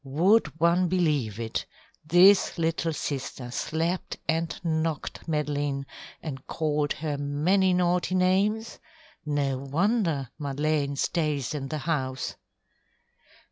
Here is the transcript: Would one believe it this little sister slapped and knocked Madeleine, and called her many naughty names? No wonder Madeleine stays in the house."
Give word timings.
Would 0.03 0.59
one 0.59 0.87
believe 0.87 1.39
it 1.39 1.67
this 2.03 2.57
little 2.57 2.91
sister 2.91 3.51
slapped 3.51 4.17
and 4.27 4.59
knocked 4.63 5.27
Madeleine, 5.27 5.85
and 6.23 6.47
called 6.47 6.93
her 6.93 7.19
many 7.19 7.71
naughty 7.71 8.15
names? 8.15 8.79
No 9.27 9.59
wonder 9.59 10.29
Madeleine 10.39 10.95
stays 10.95 11.53
in 11.53 11.67
the 11.67 11.77
house." 11.77 12.35